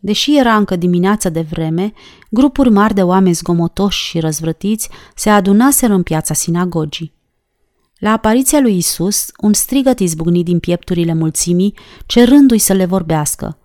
[0.00, 1.92] Deși era încă dimineața de vreme,
[2.30, 7.12] grupuri mari de oameni zgomotoși și răzvrătiți se adunaseră în piața sinagogii.
[7.98, 11.74] La apariția lui Isus, un strigăt izbucni din piepturile mulțimii,
[12.06, 13.58] cerându-i să le vorbească,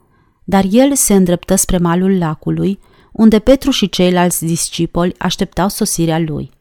[0.43, 2.79] dar el se îndreptă spre malul lacului,
[3.11, 6.51] unde Petru și ceilalți discipoli așteptau sosirea lui.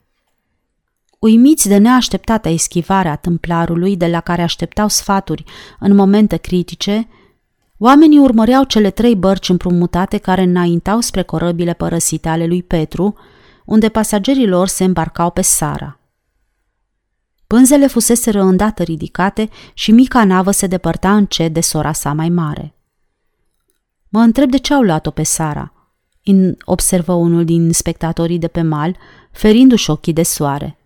[1.19, 5.45] Uimiți de neașteptata eschivare a tâmplarului de la care așteptau sfaturi
[5.81, 7.09] în momente critice,
[7.87, 13.15] Oamenii urmăreau cele trei bărci împrumutate care înaintau spre corăbile părăsite ale lui Petru,
[13.65, 15.99] unde pasagerii lor se îmbarcau pe Sara.
[17.47, 22.75] Pânzele fusese îndată ridicate și mica navă se depărta încet de sora sa mai mare.
[24.09, 25.73] Mă întreb de ce au luat-o pe Sara,
[26.25, 28.97] în observă unul din spectatorii de pe mal,
[29.31, 30.79] ferindu-și ochii de soare.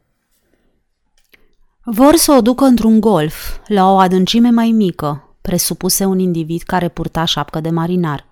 [1.85, 6.89] Vor să o ducă într-un golf, la o adâncime mai mică, presupuse un individ care
[6.89, 8.27] purta șapcă de marinar.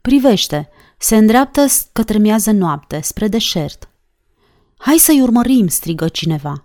[0.00, 3.88] Privește, se îndreaptă către miază noapte, spre deșert.
[4.76, 6.64] Hai să-i urmărim, strigă cineva.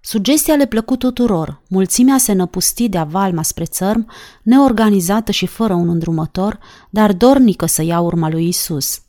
[0.00, 1.60] Sugestia le plăcut tuturor.
[1.68, 4.10] Mulțimea se năpusti de valma spre țărm,
[4.42, 6.58] neorganizată și fără un îndrumător,
[6.90, 9.02] dar dornică să ia urma lui Isus.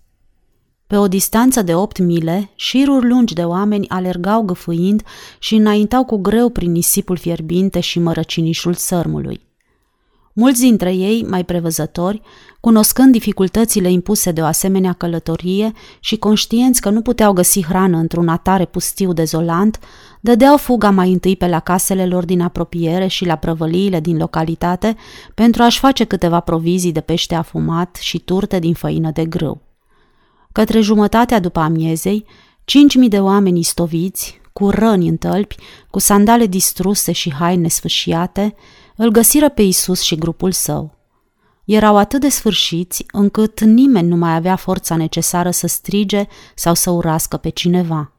[0.87, 5.03] Pe o distanță de opt mile, șiruri lungi de oameni alergau găfâind
[5.39, 9.49] și înaintau cu greu prin nisipul fierbinte și mărăcinișul țărmului.
[10.33, 12.21] Mulți dintre ei, mai prevăzători,
[12.59, 18.27] cunoscând dificultățile impuse de o asemenea călătorie și conștienți că nu puteau găsi hrană într-un
[18.27, 19.79] atare pustiu dezolant,
[20.21, 24.95] dădeau fuga mai întâi pe la casele lor din apropiere și la prăvăliile din localitate
[25.33, 29.61] pentru a-și face câteva provizii de pește afumat și turte din făină de grâu.
[30.51, 32.25] Către jumătatea după amiezei,
[32.65, 35.55] cinci mii de oameni istoviți, cu răni în tălpi,
[35.89, 38.55] cu sandale distruse și haine sfâșiate,
[38.95, 40.97] îl găsiră pe Isus și grupul său.
[41.65, 46.89] Erau atât de sfârșiți încât nimeni nu mai avea forța necesară să strige sau să
[46.89, 48.11] urască pe cineva.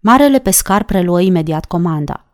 [0.00, 2.24] Marele pescar preluă imediat comanda.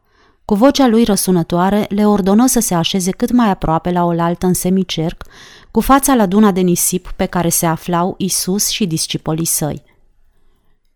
[0.45, 4.55] Cu vocea lui răsunătoare le ordonă să se așeze cât mai aproape la oaltă în
[4.55, 5.25] semicerc,
[5.71, 9.83] cu fața la duna de nisip pe care se aflau Isus și discipolii săi.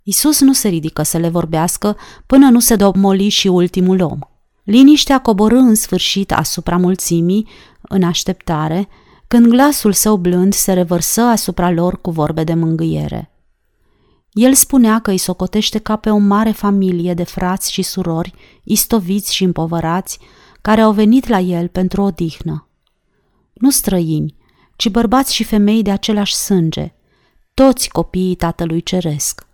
[0.03, 1.97] Isus nu se ridică să le vorbească
[2.27, 4.19] până nu se domoli și ultimul om.
[4.63, 7.49] Liniștea coborâ în sfârșit asupra mulțimii,
[7.81, 8.89] în așteptare,
[9.29, 13.31] când glasul său blând se revărsă asupra lor cu vorbe de mângâiere.
[14.33, 19.35] El spunea că îi socotește ca pe o mare familie de frați și surori, istoviți
[19.35, 20.19] și împovărați,
[20.61, 22.67] care au venit la el pentru o dihnă.
[23.53, 24.35] Nu străini,
[24.77, 26.95] ci bărbați și femei de același sânge,
[27.55, 29.47] toți copiii Tatălui Ceresc.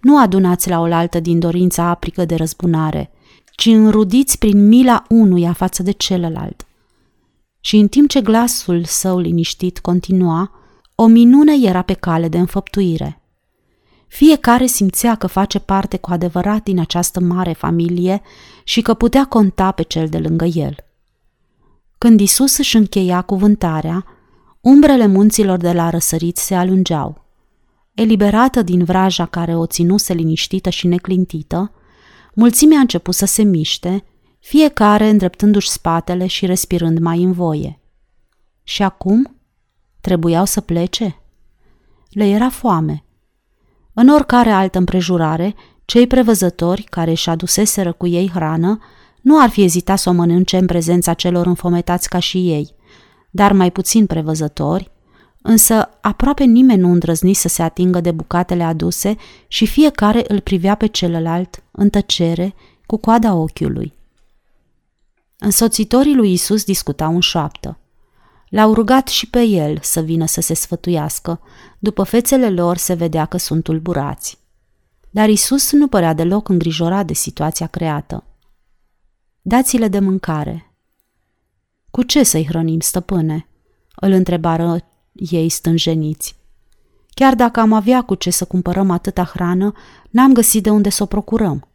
[0.00, 3.10] Nu adunați la oaltă din dorința aprică de răzbunare–
[3.60, 6.66] ci înrudiți prin mila unuia față de celălalt.
[7.60, 10.50] Și în timp ce glasul său liniștit continua,
[10.94, 13.22] o minune era pe cale de înfăptuire.
[14.06, 18.22] Fiecare simțea că face parte cu adevărat din această mare familie
[18.64, 20.76] și că putea conta pe cel de lângă el.
[21.98, 24.04] Când Isus își încheia cuvântarea,
[24.60, 27.24] umbrele munților de la răsărit se alungeau.
[27.94, 31.72] Eliberată din vraja care o ținuse liniștită și neclintită,
[32.34, 34.04] mulțimea a început să se miște,
[34.38, 37.80] fiecare îndreptându-și spatele și respirând mai în voie.
[38.62, 39.36] Și acum
[40.00, 41.20] trebuiau să plece?
[42.08, 43.04] Le era foame.
[43.92, 48.78] În oricare altă împrejurare, cei prevăzători care își aduseseră cu ei hrană
[49.20, 52.74] nu ar fi ezitat să o mănânce în prezența celor înfometați ca și ei,
[53.30, 54.90] dar mai puțin prevăzători,
[55.42, 59.16] însă aproape nimeni nu îndrăzni să se atingă de bucatele aduse
[59.48, 62.54] și fiecare îl privea pe celălalt, în tăcere,
[62.86, 63.94] cu coada ochiului.
[65.38, 67.78] Însoțitorii lui Isus discutau în șoaptă.
[68.48, 71.40] L-au rugat și pe el să vină să se sfătuiască.
[71.78, 74.38] După fețele lor se vedea că sunt tulburați.
[75.10, 78.24] Dar Isus nu părea deloc îngrijorat de situația creată.
[79.42, 80.74] Dați-le de mâncare.
[81.90, 83.48] Cu ce să-i hrănim, stăpâne?
[83.94, 86.36] Îl întrebară ei stânjeniți.
[87.14, 89.72] Chiar dacă am avea cu ce să cumpărăm atâta hrană,
[90.10, 91.68] n-am găsit de unde să o procurăm.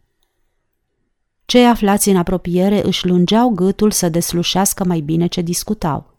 [1.45, 6.13] Cei aflați în apropiere își lungeau gâtul să deslușească mai bine ce discutau.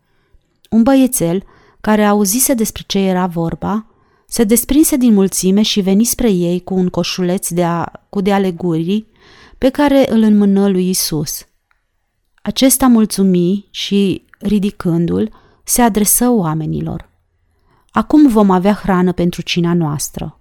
[0.70, 1.42] Un băiețel,
[1.80, 3.86] care auzise despre ce era vorba,
[4.28, 8.32] se desprinse din mulțime și veni spre ei cu un coșuleț de a, cu de
[8.32, 9.08] alegurii
[9.58, 11.46] pe care îl înmână lui Isus.
[12.42, 15.32] Acesta mulțumi și, ridicându-l,
[15.68, 17.08] se adresă oamenilor.
[17.90, 20.38] Acum vom avea hrană pentru cina noastră.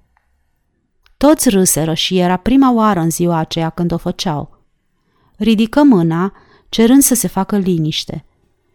[1.17, 4.63] Toți râseră și era prima oară în ziua aceea când o făceau.
[5.37, 6.33] Ridică mâna,
[6.69, 8.25] cerând să se facă liniște,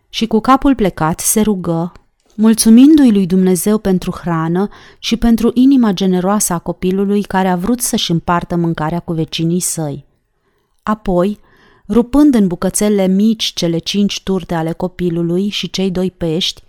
[0.09, 1.93] și cu capul plecat se rugă,
[2.35, 8.11] mulțumindu-i lui Dumnezeu pentru hrană și pentru inima generoasă a copilului care a vrut să-și
[8.11, 10.07] împartă mâncarea cu vecinii săi.
[10.83, 11.39] Apoi,
[11.91, 16.63] rupând în bucățele mici cele cinci turte ale copilului și cei doi pești,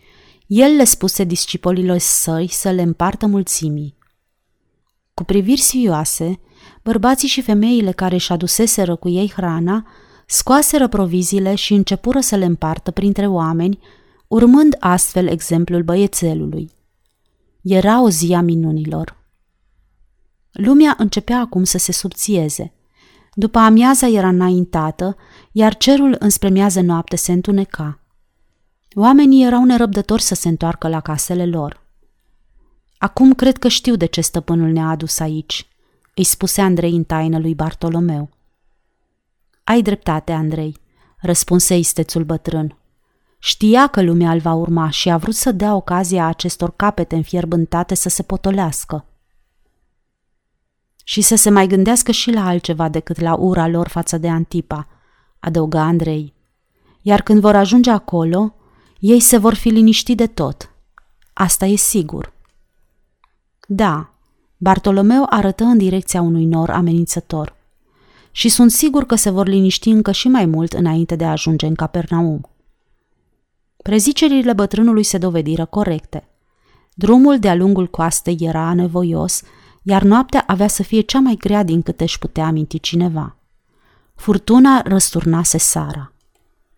[0.48, 3.96] el le spuse discipolilor săi să le împartă mulțimii.
[5.14, 6.40] Cu priviri sfioase,
[6.84, 9.88] bărbații și femeile care își aduseseră cu ei hrana,
[10.28, 13.80] scoaseră proviziile și începură să le împartă printre oameni,
[14.28, 16.70] urmând astfel exemplul băiețelului.
[17.62, 19.20] Era o zi a minunilor.
[20.52, 22.74] Lumea începea acum să se subțieze–
[23.34, 25.16] după amiaza era înaintată,
[25.52, 28.00] iar cerul înspre miază noapte se întuneca.
[28.94, 31.82] Oamenii erau nerăbdători să se întoarcă la casele lor.
[32.98, 35.68] Acum cred că știu de ce stăpânul ne-a adus aici,
[36.16, 38.30] îi spuse Andrei în taină lui Bartolomeu.
[39.64, 40.78] Ai dreptate, Andrei,
[41.20, 42.78] răspunse istețul bătrân.
[43.40, 47.96] Știa că lumea îl va urma și a vrut să dea ocazia acestor capete înfierbântate
[47.96, 49.06] să se potolească
[51.04, 54.88] și să se mai gândească și la altceva decât la ura lor față de Antipa,
[55.40, 56.34] adăuga Andrei.
[57.02, 58.56] Iar când vor ajunge acolo,
[59.00, 60.74] ei se vor fi liniști de tot.
[61.34, 62.34] Asta e sigur.
[63.68, 64.14] Da,
[64.58, 67.56] Bartolomeu arătă în direcția unui nor amenințător.
[68.32, 71.66] Și sunt sigur că se vor liniști încă și mai mult înainte de a ajunge
[71.66, 72.50] în Capernaum.
[73.84, 76.28] Prezicerile bătrânului se dovediră corecte.
[76.94, 79.42] Drumul de-a lungul coastei era nevoios
[79.82, 83.36] iar noaptea avea să fie cea mai grea din câte își putea aminti cineva.
[84.16, 86.12] Furtuna răsturnase Sara.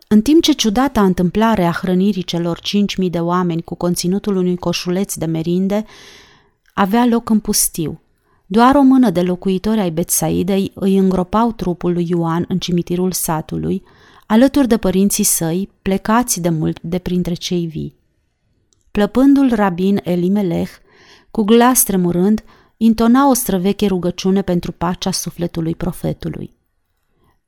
[0.08, 4.56] În timp ce ciudata întâmplare a hrănirii celor cinci mii de oameni cu conținutul unui
[4.56, 5.84] coșuleț de merinde
[6.74, 8.00] avea loc în pustiu,
[8.46, 13.82] doar o mână de locuitori ai Betsaidei îi îngropau trupul lui Ioan în cimitirul satului,
[14.26, 17.96] alături de părinții săi, plecați de mult de printre cei vii.
[18.90, 20.70] Plăpându-l rabin Elimelech,
[21.30, 22.44] cu glas tremurând,
[22.76, 26.54] intona o străveche rugăciune pentru pacea sufletului profetului.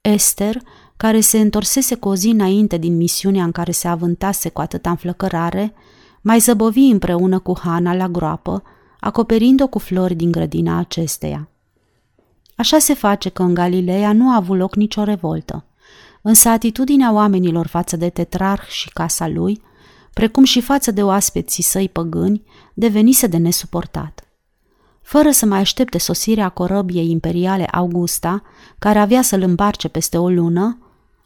[0.01, 0.63] Esther,
[0.97, 4.91] care se întorsese cu o zi înainte din misiunea în care se avântase cu atâta
[4.91, 5.75] înflăcărare,
[6.21, 8.63] mai zăbovi împreună cu Hana la groapă,
[9.01, 11.49] acoperind-o cu flori din grădina acesteia.
[12.57, 15.65] Așa se face că în Galileea nu a avut loc nicio revoltă,
[16.23, 19.63] însă atitudinea oamenilor față de tetrarh și casa lui,
[20.13, 22.43] precum și față de oaspeții săi păgâni,
[22.75, 24.26] devenise de nesuportat
[25.07, 28.43] fără să mai aștepte sosirea corăbiei imperiale Augusta,
[28.79, 30.79] care avea să-l îmbarce peste o lună,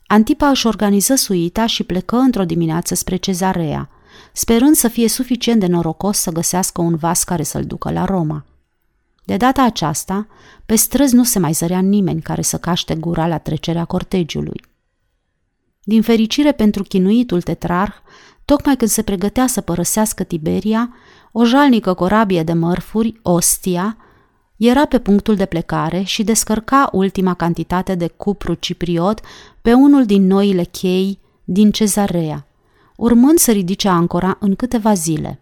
[0.06, 3.88] Antipa își organiză suita și plecă într-o dimineață spre cezarea,
[4.32, 8.44] sperând să fie suficient de norocos să găsească un vas care să-l ducă la Roma.
[9.24, 10.26] De data aceasta,
[10.66, 14.64] pe străzi nu se mai zărea nimeni care să caște gura la trecerea cortegiului.
[15.82, 17.94] Din fericire pentru chinuitul tetrarh,
[18.44, 20.94] tocmai când se pregătea să părăsească Tiberia,
[21.32, 23.96] o jalnică corabie de mărfuri, Ostia,
[24.56, 29.20] era pe punctul de plecare și descărca ultima cantitate de cupru cipriot
[29.62, 32.46] pe unul din noile chei din Cezarea,
[32.96, 35.40] urmând să ridice ancora în câteva zile.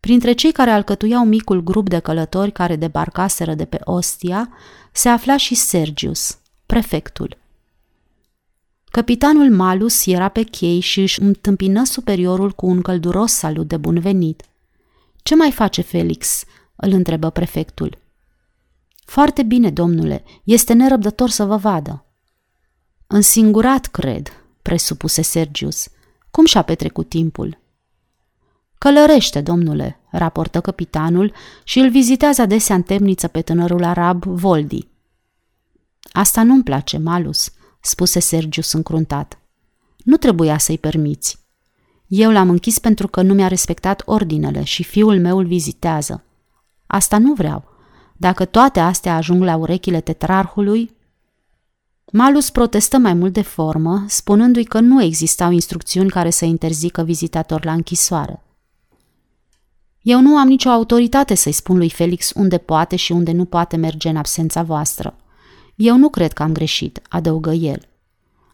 [0.00, 4.48] Printre cei care alcătuiau micul grup de călători care debarcaseră de pe Ostia,
[4.92, 7.36] se afla și Sergius, prefectul.
[8.84, 14.00] Capitanul Malus era pe chei și își întâmpină superiorul cu un călduros salut de bun
[14.00, 14.47] venit.
[15.28, 16.44] Ce mai face Felix?"
[16.76, 17.98] îl întrebă prefectul.
[19.04, 22.04] Foarte bine, domnule, este nerăbdător să vă vadă.
[23.06, 25.88] Însingurat, cred, presupuse Sergius.
[26.30, 27.58] Cum și-a petrecut timpul?
[28.78, 31.32] Călărește, domnule, raportă capitanul
[31.64, 34.88] și îl vizitează adesea în temniță pe tânărul arab Voldi.
[36.12, 39.38] Asta nu-mi place, Malus, spuse Sergius încruntat.
[39.96, 41.47] Nu trebuia să-i permiți.
[42.08, 46.24] Eu l-am închis pentru că nu mi-a respectat ordinele și fiul meu îl vizitează.
[46.86, 47.64] Asta nu vreau.
[48.16, 50.96] Dacă toate astea ajung la urechile tetrarhului...
[52.12, 57.64] Malus protestă mai mult de formă, spunându-i că nu existau instrucțiuni care să interzică vizitator
[57.64, 58.42] la închisoare.
[60.02, 63.76] Eu nu am nicio autoritate să-i spun lui Felix unde poate și unde nu poate
[63.76, 65.14] merge în absența voastră.
[65.74, 67.80] Eu nu cred că am greșit, adăugă el.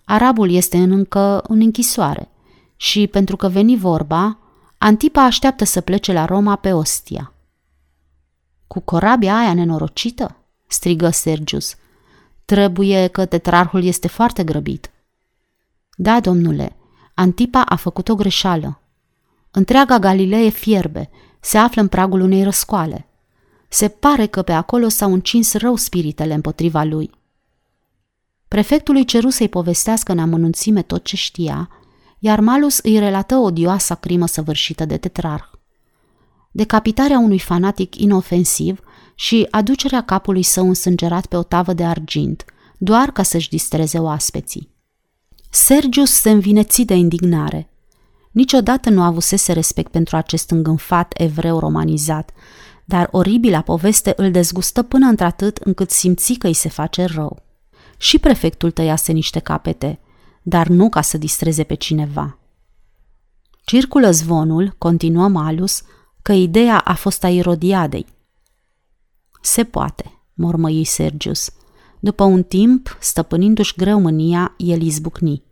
[0.05, 2.29] Arabul este încă în închisoare
[2.77, 4.39] și, pentru că veni vorba,
[4.79, 7.33] Antipa așteaptă să plece la Roma pe Ostia.
[8.67, 10.37] Cu corabia aia nenorocită?
[10.67, 11.77] strigă Sergius.
[12.45, 14.91] Trebuie că tetrarhul este foarte grăbit.
[15.97, 16.77] Da, domnule,
[17.15, 18.81] Antipa a făcut o greșeală.
[19.51, 21.11] Întreaga Galilee fierbe,
[21.41, 23.07] se află în pragul unei răscoale.
[23.69, 27.11] Se pare că pe acolo s-au încins rău spiritele împotriva lui.
[28.49, 31.69] Prefectului ceru să-i povestească în amănunțime tot ce știa,
[32.25, 35.55] iar Malus îi relată odioasa crimă săvârșită de tetrarh
[36.57, 38.81] decapitarea unui fanatic inofensiv
[39.15, 42.45] și aducerea capului său însângerat pe o tavă de argint,
[42.79, 44.69] doar ca să-și distreze oaspeții.
[45.51, 47.71] Sergius se învineți de indignare.
[48.31, 52.31] Niciodată nu avusese respect pentru acest îngânfat evreu romanizat,
[52.85, 57.43] dar oribila poveste îl dezgustă până într-atât încât simți că îi se face rău.
[57.97, 59.99] Și prefectul tăiase niște capete,
[60.47, 62.39] dar nu ca să distreze pe cineva.
[63.65, 65.83] Circulă zvonul, continuă Malus,
[66.23, 68.07] că ideea a fost a Irodiadei.
[69.41, 71.51] Se poate, mormăi Sergius.
[72.01, 75.43] După un timp, stăpânindu-și greu mânia, el izbucni.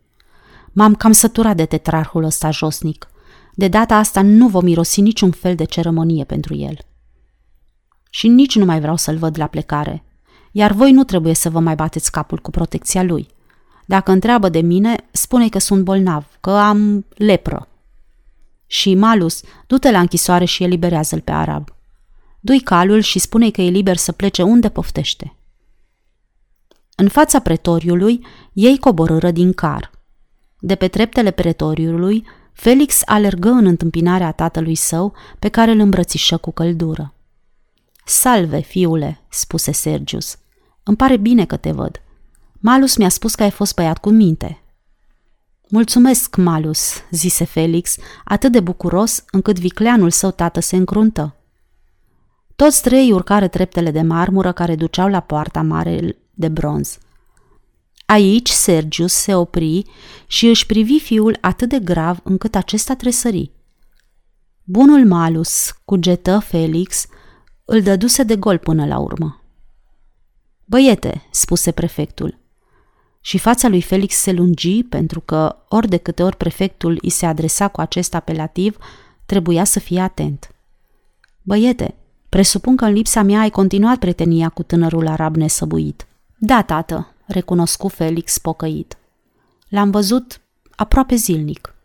[0.71, 3.07] M-am cam săturat de tetrarhul ăsta josnic.
[3.53, 6.77] De data asta nu vom irosi niciun fel de ceremonie pentru el.
[8.09, 10.03] Și nici nu mai vreau să-l văd la plecare.
[10.51, 13.27] Iar voi nu trebuie să vă mai bateți capul cu protecția lui.
[13.85, 17.67] Dacă întreabă de mine, spune că sunt bolnav, că am lepră
[18.73, 21.75] și Malus, du-te la închisoare și eliberează-l pe arab.
[22.39, 25.35] Du-i calul și spune că e liber să plece unde poftește.
[26.95, 29.91] În fața pretoriului, ei coborâră din car.
[30.59, 36.51] De pe treptele pretoriului, Felix alergă în întâmpinarea tatălui său, pe care îl îmbrățișă cu
[36.51, 37.13] căldură.
[38.05, 40.37] Salve, fiule, spuse Sergius.
[40.83, 42.01] Îmi pare bine că te văd.
[42.65, 44.63] Malus mi-a spus că ai fost băiat cu minte.
[45.69, 51.35] Mulțumesc, Malus, zise Felix, atât de bucuros încât vicleanul său tată se încruntă.
[52.55, 56.97] Toți trei urcară treptele de marmură care duceau la poarta mare de bronz.
[58.05, 59.83] Aici Sergius se opri
[60.27, 63.51] și își privi fiul atât de grav încât acesta tresări.
[64.63, 67.05] Bunul Malus, cugetă Felix,
[67.65, 69.41] îl dăduse de gol până la urmă.
[70.65, 72.41] Băiete, spuse prefectul,
[73.25, 77.25] și fața lui Felix se lungi pentru că, ori de câte ori prefectul îi se
[77.25, 78.77] adresa cu acest apelativ,
[79.25, 80.51] trebuia să fie atent.
[81.41, 81.93] Băiete,
[82.29, 86.07] presupun că în lipsa mea ai continuat pretenia cu tânărul arab nesăbuit.
[86.37, 88.97] Da, tată, recunoscu Felix pocăit.
[89.69, 90.41] L-am văzut
[90.75, 91.75] aproape zilnic.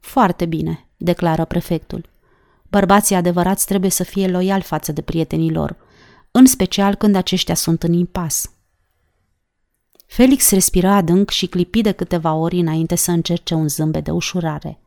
[0.00, 2.04] Foarte bine, declară prefectul.
[2.68, 5.76] Bărbații adevărați trebuie să fie loiali față de prietenii lor,
[6.30, 8.50] în special când aceștia sunt în impas.
[10.14, 14.80] Felix respira adânc și clipi de câteva ori înainte să încerce un zâmbet de ușurare.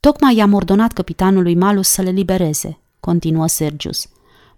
[0.00, 4.08] Tocmai i-am ordonat capitanului Malus să le libereze, continuă Sergius.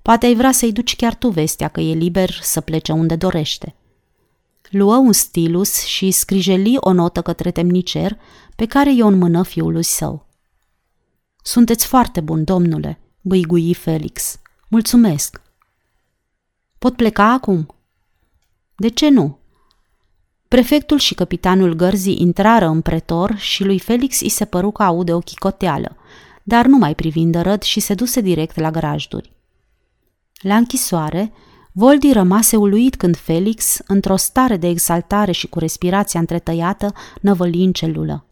[0.03, 3.75] Poate ai vrea să-i duci chiar tu vestea că e liber să plece unde dorește.
[4.71, 8.19] Luă un stilus și scrijeli o notă către temnicer
[8.57, 10.27] pe care i-o înmână fiului său.
[11.43, 14.41] Sunteți foarte bun, domnule, băigui Felix.
[14.69, 15.43] Mulțumesc.
[16.79, 17.75] Pot pleca acum?
[18.77, 19.39] De ce nu?
[20.49, 25.13] Prefectul și capitanul gărzii intrară în pretor și lui Felix îi se păru că aude
[25.13, 25.97] o chicoteală,
[26.43, 29.33] dar nu mai privind răd și se duse direct la grajduri.
[30.41, 31.33] La închisoare,
[31.73, 37.73] Voldi rămase uluit când Felix, într-o stare de exaltare și cu respirația întretăiată, năvăli în
[37.73, 38.27] celulă.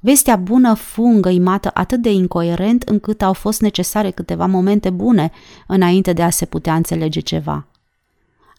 [0.00, 5.30] Vestea bună fu îngăimată atât de incoerent încât au fost necesare câteva momente bune
[5.66, 7.66] înainte de a se putea înțelege ceva.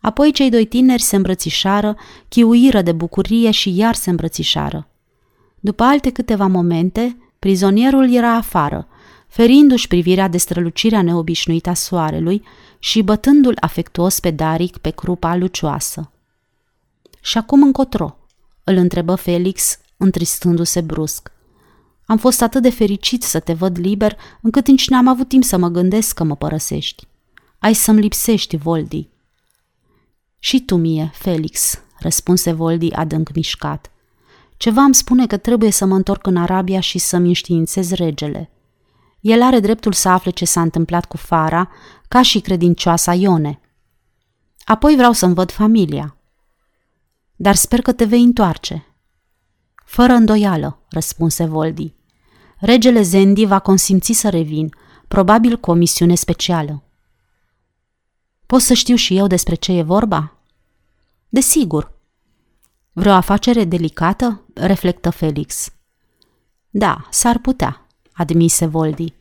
[0.02, 1.98] Apoi cei doi tineri se îmbrățișară,
[2.30, 4.88] chiuiră de bucurie și iar se îmbrățișară.
[5.60, 8.88] După alte câteva momente, prizonierul era afară,
[9.28, 12.44] ferindu-și privirea de strălucirea neobișnuită a soarelui
[12.80, 16.12] și bătându-l afectuos pe Daric pe crupa lucioasă.
[17.22, 18.18] Și acum încotro?"
[18.64, 21.32] îl întrebă Felix, întristându-se brusc.
[22.06, 25.58] Am fost atât de fericit să te văd liber, încât nici n-am avut timp să
[25.58, 27.08] mă gândesc că mă părăsești.
[27.60, 29.11] Ai să-mi lipsești, Voldi.
[30.44, 33.92] Și tu mie, Felix, răspunse Voldi adânc mișcat.
[34.58, 38.50] Ceva îmi spune că trebuie să mă întorc în Arabia și să-mi înștiințez regele.
[39.20, 41.70] El are dreptul să afle ce s-a întâmplat cu Fara,
[42.08, 43.60] ca și credincioasa Ione.
[44.66, 46.18] Apoi vreau să-mi văd familia.
[47.36, 48.96] Dar sper că te vei întoarce.
[49.86, 51.94] Fără îndoială, răspunse Voldi.
[52.58, 54.76] Regele Zendi va consimți să revin,
[55.08, 56.84] probabil cu o misiune specială.
[58.52, 60.34] Pot să știu și eu despre ce e vorba?
[61.30, 61.92] Desigur.
[62.94, 64.42] Vreo afacere delicată?
[64.54, 65.70] reflectă Felix.
[66.70, 69.14] Da, s-ar putea, admise Voldi.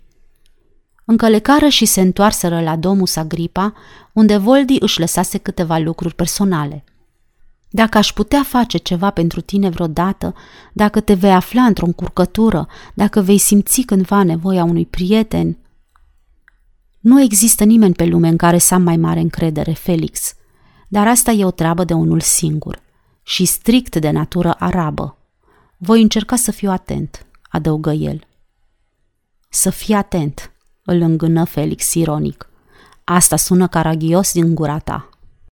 [1.05, 3.73] Încălecară și se întoarseră la Domus Agripa,
[4.13, 6.85] unde Voldi își lăsase câteva lucruri personale.
[7.69, 10.35] Dacă aș putea face ceva pentru tine vreodată,
[10.73, 15.57] dacă te vei afla într-o încurcătură, dacă vei simți cândva nevoia unui prieten,
[17.01, 20.35] nu există nimeni pe lume în care să am mai mare încredere, Felix,
[20.89, 22.83] dar asta e o treabă de unul singur
[23.23, 25.17] și strict de natură arabă.
[25.77, 28.27] Voi încerca să fiu atent, adăugă el.
[29.49, 30.53] Să fii atent,
[30.85, 32.49] îl îngână Felix ironic.
[33.05, 35.10] Asta sună caragios din gura ta.